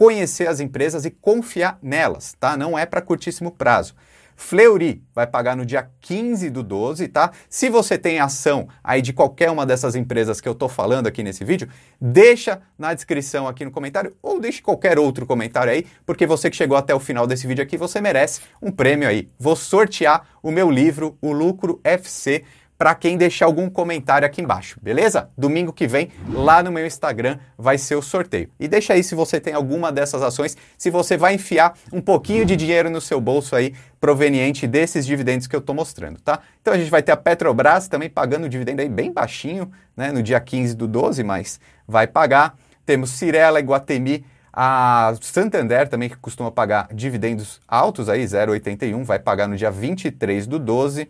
conhecer 0.00 0.48
as 0.48 0.60
empresas 0.60 1.04
e 1.04 1.10
confiar 1.10 1.78
nelas, 1.82 2.34
tá? 2.40 2.56
Não 2.56 2.78
é 2.78 2.86
para 2.86 3.02
curtíssimo 3.02 3.50
prazo. 3.50 3.94
Fleury 4.34 5.04
vai 5.14 5.26
pagar 5.26 5.54
no 5.54 5.66
dia 5.66 5.90
15 6.00 6.48
do 6.48 6.62
12, 6.62 7.06
tá? 7.08 7.30
Se 7.50 7.68
você 7.68 7.98
tem 7.98 8.18
ação 8.18 8.66
aí 8.82 9.02
de 9.02 9.12
qualquer 9.12 9.50
uma 9.50 9.66
dessas 9.66 9.94
empresas 9.94 10.40
que 10.40 10.48
eu 10.48 10.54
estou 10.54 10.70
falando 10.70 11.06
aqui 11.06 11.22
nesse 11.22 11.44
vídeo, 11.44 11.68
deixa 12.00 12.62
na 12.78 12.94
descrição 12.94 13.46
aqui 13.46 13.62
no 13.62 13.70
comentário 13.70 14.16
ou 14.22 14.40
deixe 14.40 14.62
qualquer 14.62 14.98
outro 14.98 15.26
comentário 15.26 15.70
aí, 15.70 15.86
porque 16.06 16.26
você 16.26 16.48
que 16.48 16.56
chegou 16.56 16.78
até 16.78 16.94
o 16.94 16.98
final 16.98 17.26
desse 17.26 17.46
vídeo 17.46 17.62
aqui, 17.62 17.76
você 17.76 18.00
merece 18.00 18.40
um 18.62 18.72
prêmio 18.72 19.06
aí. 19.06 19.28
Vou 19.38 19.54
sortear 19.54 20.26
o 20.42 20.50
meu 20.50 20.70
livro, 20.70 21.18
O 21.20 21.30
Lucro 21.30 21.78
FC, 21.84 22.42
para 22.80 22.94
quem 22.94 23.18
deixar 23.18 23.44
algum 23.44 23.68
comentário 23.68 24.24
aqui 24.24 24.40
embaixo, 24.40 24.78
beleza? 24.80 25.28
Domingo 25.36 25.70
que 25.70 25.86
vem, 25.86 26.10
lá 26.32 26.62
no 26.62 26.72
meu 26.72 26.86
Instagram, 26.86 27.38
vai 27.58 27.76
ser 27.76 27.94
o 27.94 28.00
sorteio. 28.00 28.48
E 28.58 28.66
deixa 28.66 28.94
aí 28.94 29.04
se 29.04 29.14
você 29.14 29.38
tem 29.38 29.52
alguma 29.52 29.92
dessas 29.92 30.22
ações, 30.22 30.56
se 30.78 30.88
você 30.88 31.14
vai 31.14 31.34
enfiar 31.34 31.74
um 31.92 32.00
pouquinho 32.00 32.42
de 32.46 32.56
dinheiro 32.56 32.88
no 32.88 32.98
seu 32.98 33.20
bolso 33.20 33.54
aí, 33.54 33.74
proveniente 34.00 34.66
desses 34.66 35.04
dividendos 35.04 35.46
que 35.46 35.54
eu 35.54 35.60
estou 35.60 35.74
mostrando, 35.74 36.22
tá? 36.22 36.40
Então 36.62 36.72
a 36.72 36.78
gente 36.78 36.90
vai 36.90 37.02
ter 37.02 37.12
a 37.12 37.18
Petrobras 37.18 37.86
também 37.86 38.08
pagando 38.08 38.44
o 38.44 38.48
dividendo 38.48 38.80
aí 38.80 38.88
bem 38.88 39.12
baixinho, 39.12 39.70
né, 39.94 40.10
no 40.10 40.22
dia 40.22 40.40
15 40.40 40.74
do 40.74 40.88
12, 40.88 41.22
mas 41.22 41.60
vai 41.86 42.06
pagar. 42.06 42.56
Temos 42.86 43.10
Cirela, 43.10 43.60
Guatemi, 43.60 44.24
a 44.50 45.12
Santander 45.20 45.86
também 45.86 46.08
que 46.08 46.16
costuma 46.16 46.50
pagar 46.50 46.88
dividendos 46.94 47.60
altos 47.68 48.08
aí, 48.08 48.24
0,81, 48.24 49.04
vai 49.04 49.18
pagar 49.18 49.46
no 49.46 49.54
dia 49.54 49.70
23 49.70 50.46
do 50.46 50.58
12. 50.58 51.06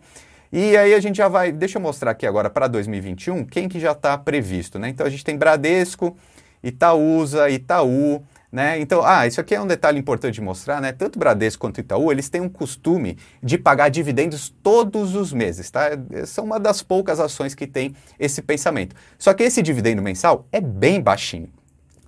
E 0.51 0.75
aí 0.75 0.93
a 0.93 0.99
gente 0.99 1.15
já 1.15 1.27
vai, 1.27 1.51
deixa 1.51 1.77
eu 1.77 1.81
mostrar 1.81 2.11
aqui 2.11 2.27
agora 2.27 2.49
para 2.49 2.67
2021 2.67 3.45
quem 3.45 3.69
que 3.69 3.79
já 3.79 3.93
está 3.93 4.17
previsto, 4.17 4.77
né? 4.77 4.89
Então 4.89 5.05
a 5.05 5.09
gente 5.09 5.23
tem 5.23 5.37
Bradesco, 5.37 6.17
Itaúsa, 6.61 7.49
Itaú, 7.49 8.21
Né? 8.51 8.81
Então, 8.81 9.01
ah, 9.01 9.25
isso 9.25 9.39
aqui 9.39 9.55
é 9.55 9.61
um 9.61 9.65
detalhe 9.65 9.97
importante 9.97 10.33
de 10.33 10.41
mostrar, 10.41 10.81
né? 10.81 10.91
Tanto 10.91 11.17
Bradesco 11.17 11.61
quanto 11.61 11.79
Itaú, 11.79 12.11
eles 12.11 12.27
têm 12.27 12.41
um 12.41 12.49
costume 12.49 13.17
de 13.41 13.57
pagar 13.57 13.87
dividendos 13.87 14.53
todos 14.61 15.15
os 15.15 15.31
meses, 15.31 15.71
tá? 15.71 15.91
São 16.25 16.43
uma 16.43 16.59
das 16.59 16.81
poucas 16.81 17.21
ações 17.21 17.55
que 17.55 17.65
tem 17.65 17.95
esse 18.19 18.41
pensamento. 18.41 18.93
Só 19.17 19.33
que 19.33 19.43
esse 19.43 19.61
dividendo 19.61 20.01
mensal 20.01 20.45
é 20.51 20.59
bem 20.59 20.99
baixinho. 20.99 21.49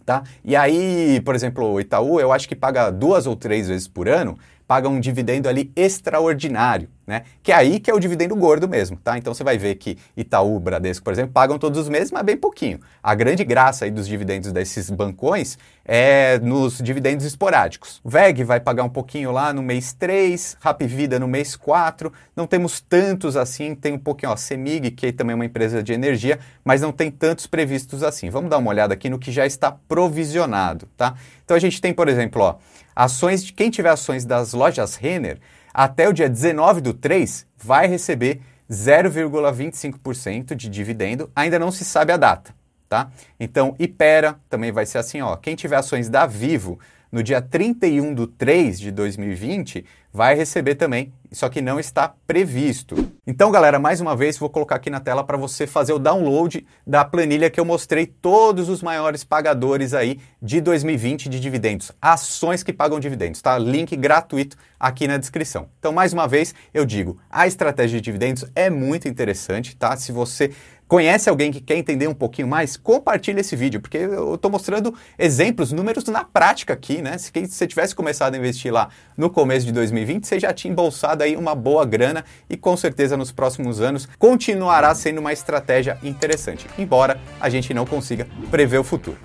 Tá? 0.06 0.24
E 0.44 0.54
aí, 0.54 1.22
por 1.22 1.34
exemplo, 1.34 1.66
o 1.66 1.80
Itaú, 1.80 2.20
eu 2.20 2.34
acho 2.34 2.46
que 2.46 2.58
paga 2.58 2.92
duas 2.92 3.26
ou 3.26 3.38
três 3.38 3.70
vezes 3.70 3.88
por 3.88 4.10
ano, 4.10 4.38
paga 4.68 4.90
um 4.90 5.00
dividendo 5.00 5.50
ali 5.50 5.72
extraordinário, 5.76 6.90
né? 7.06 7.24
Que 7.42 7.52
é 7.52 7.56
aí 7.56 7.80
que 7.80 7.92
é 7.92 7.94
o 7.94 8.00
dividendo 8.00 8.36
gordo 8.36 8.68
mesmo, 8.68 8.98
tá? 8.98 9.18
Então 9.18 9.34
você 9.34 9.44
vai 9.44 9.58
ver 9.58 9.76
que 9.76 9.98
Itaú, 10.16 10.60
Bradesco, 10.60 11.04
por 11.04 11.12
exemplo, 11.12 11.34
pagam 11.34 11.60
todos 11.60 11.80
os 11.80 11.90
meses, 11.90 12.12
mas 12.12 12.24
bem 12.24 12.38
pouquinho. 12.38 12.80
A 13.02 13.14
grande 13.14 13.44
graça 13.44 13.86
aí 13.86 13.92
dos 13.92 14.08
dividendos 14.08 14.52
desses 14.52 14.90
bancões 14.90 15.58
é 15.86 16.40
nos 16.40 16.78
dividendos 16.78 17.26
esporádicos. 17.26 18.00
VEG 18.06 18.44
vai 18.44 18.60
pagar 18.60 18.84
um 18.84 18.90
pouquinho 18.90 19.32
lá 19.32 19.52
no 19.52 19.62
mês 19.62 19.94
3, 19.94 20.58
Rap 20.62 20.86
Vida 20.86 21.20
no 21.20 21.28
mês 21.28 21.56
4. 21.56 22.12
Não 22.36 22.48
temos 22.48 22.80
tantos 22.80 23.36
assim, 23.36 23.76
tem 23.76 23.94
um 23.94 24.00
pouquinho, 24.00 24.32
ó, 24.32 24.36
Semig, 24.36 24.92
que 24.92 25.12
também 25.12 25.34
é 25.34 25.36
uma 25.36 25.46
empresa 25.46 25.84
de 25.84 25.92
energia, 25.92 26.40
mas 26.64 26.82
não 26.82 26.92
tem 26.92 27.12
tantos 27.12 27.48
previstos 27.48 28.02
assim. 28.02 28.30
Vamos 28.30 28.50
dar 28.50 28.58
uma 28.58 28.70
olhada 28.70 28.94
aqui 28.94 29.10
no 29.10 29.20
que 29.20 29.32
já 29.32 29.46
está 29.46 29.72
provisionado, 29.72 30.88
tá? 30.96 31.16
Então 31.54 31.58
a 31.60 31.62
gente 31.62 31.80
tem, 31.80 31.94
por 31.94 32.08
exemplo, 32.08 32.42
ó, 32.42 32.56
ações 32.96 33.46
de 33.46 33.54
quem 33.54 33.70
tiver 33.70 33.90
ações 33.90 34.26
das 34.26 34.54
lojas 34.54 34.96
Renner, 34.96 35.38
até 35.72 36.10
o 36.10 36.14
dia 36.14 36.28
19 36.28 36.82
do 36.82 36.96
3 36.96 37.46
vai 37.56 37.86
receber 37.86 38.42
0,25% 38.72 40.56
de 40.56 40.68
dividendo, 40.68 41.30
ainda 41.36 41.60
não 41.60 41.72
se 41.72 41.86
sabe 41.86 42.12
a 42.12 42.18
data, 42.18 42.56
tá? 42.90 43.12
Então, 43.40 43.76
Ipera 43.78 44.40
também 44.50 44.72
vai 44.72 44.88
ser 44.88 44.98
assim, 44.98 45.22
ó, 45.22 45.36
quem 45.36 45.56
tiver 45.56 45.76
ações 45.76 46.10
da 46.10 46.26
Vivo 46.26 46.80
no 47.14 47.22
dia 47.22 47.40
31 47.40 48.12
do 48.12 48.26
3 48.26 48.80
de 48.80 48.90
2020, 48.90 49.86
vai 50.12 50.34
receber 50.34 50.74
também, 50.74 51.14
só 51.32 51.48
que 51.48 51.62
não 51.62 51.80
está 51.80 52.12
previsto. 52.26 52.96
Então, 53.26 53.52
galera, 53.52 53.78
mais 53.78 54.02
uma 54.02 54.16
vez 54.16 54.36
vou 54.36 54.50
colocar 54.50 54.76
aqui 54.76 54.90
na 54.90 55.00
tela 55.00 55.24
para 55.24 55.38
você 55.38 55.68
fazer 55.68 55.94
o 55.94 56.00
download 56.00 56.66
da 56.86 57.06
planilha 57.06 57.52
que 57.52 57.60
eu 57.60 57.66
mostrei 57.66 58.08
todos 58.08 58.68
os 58.68 58.82
maiores 58.82 59.24
pagadores 59.24 59.94
aí 59.94 60.20
de 60.42 60.60
2020 60.60 61.30
de 61.30 61.40
dividendos, 61.40 61.92
ações 62.02 62.64
que 62.64 62.74
pagam 62.74 63.00
dividendos, 63.00 63.44
tá? 63.44 63.60
Link 63.60 63.96
gratuito 63.96 64.58
aqui 64.80 65.08
na 65.08 65.18
descrição. 65.18 65.70
Então, 65.80 65.94
mais 65.94 66.14
uma 66.14 66.28
vez, 66.28 66.54
eu 66.74 66.84
digo, 66.84 67.20
a 67.30 67.46
estratégia 67.46 68.00
de 68.02 68.06
dividendos 68.06 68.44
é 68.56 68.72
muito 68.72 69.08
interessante, 69.08 69.76
tá? 69.76 69.96
Se 69.96 70.12
você 70.12 70.52
Conhece 70.88 71.30
alguém 71.30 71.52
que 71.52 71.62
quer 71.62 71.78
entender 71.78 72.08
um 72.08 72.14
pouquinho 72.14 72.48
mais? 72.48 72.78
Compartilhe 72.78 73.40
esse 73.40 73.56
vídeo, 73.56 73.82
porque 73.82 73.98
eu 73.98 74.36
estou 74.36 74.52
mostrando 74.52 74.94
exemplos, 75.18 75.72
números 75.72 76.06
na 76.06 76.24
prática 76.24 76.74
aqui, 76.74 77.02
né? 77.02 77.18
Se 77.18 77.32
você 77.48 77.66
tivesse 77.66 77.96
começado 77.96 78.36
a 78.36 78.38
investir 78.38 78.72
lá 78.72 78.90
no 79.18 79.30
começo 79.30 79.66
de 79.66 79.72
2020, 79.72 80.28
você 80.28 80.40
já 80.40 80.54
tinha 80.54 80.72
embolsado 80.72 81.24
aí 81.24 81.36
uma 81.36 81.56
boa 81.56 81.86
grana 81.86 82.24
e 82.50 82.58
com 82.58 82.76
certeza 82.78 83.18
nos 83.18 83.32
próximos 83.32 83.82
anos 83.82 84.08
continuará 84.20 84.94
sendo 84.94 85.20
uma 85.20 85.34
estratégia 85.34 85.98
interessante, 86.04 86.68
embora 86.78 87.20
a 87.40 87.50
gente 87.50 87.74
não 87.74 87.86
consiga 87.86 88.28
prever 88.52 88.78
o 88.78 88.84
futuro. 88.84 89.18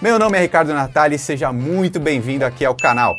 Meu 0.00 0.18
nome 0.18 0.36
é 0.36 0.42
Ricardo 0.42 0.74
Natali 0.74 1.18
seja 1.18 1.50
muito 1.50 1.98
bem-vindo 1.98 2.44
aqui 2.44 2.66
ao 2.66 2.74
canal. 2.74 3.14